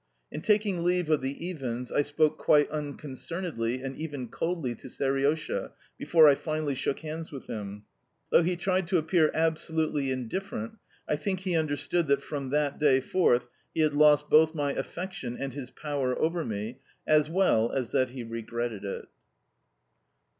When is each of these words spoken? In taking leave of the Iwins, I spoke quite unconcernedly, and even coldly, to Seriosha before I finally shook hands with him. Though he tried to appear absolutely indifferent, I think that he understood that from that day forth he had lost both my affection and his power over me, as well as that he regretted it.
In 0.31 0.41
taking 0.41 0.83
leave 0.83 1.11
of 1.11 1.21
the 1.21 1.35
Iwins, 1.51 1.91
I 1.91 2.01
spoke 2.01 2.39
quite 2.39 2.67
unconcernedly, 2.71 3.83
and 3.83 3.95
even 3.95 4.29
coldly, 4.29 4.73
to 4.73 4.87
Seriosha 4.89 5.73
before 5.95 6.27
I 6.27 6.33
finally 6.33 6.73
shook 6.73 7.01
hands 7.01 7.31
with 7.31 7.45
him. 7.45 7.83
Though 8.31 8.41
he 8.41 8.55
tried 8.55 8.87
to 8.87 8.97
appear 8.97 9.29
absolutely 9.35 10.09
indifferent, 10.09 10.79
I 11.07 11.17
think 11.17 11.41
that 11.41 11.43
he 11.43 11.55
understood 11.55 12.07
that 12.07 12.23
from 12.23 12.49
that 12.49 12.79
day 12.79 12.99
forth 12.99 13.47
he 13.75 13.81
had 13.81 13.93
lost 13.93 14.27
both 14.27 14.55
my 14.55 14.73
affection 14.73 15.37
and 15.37 15.53
his 15.53 15.69
power 15.69 16.17
over 16.17 16.43
me, 16.43 16.79
as 17.05 17.29
well 17.29 17.71
as 17.71 17.91
that 17.91 18.09
he 18.09 18.23
regretted 18.23 18.83
it. 18.83 19.05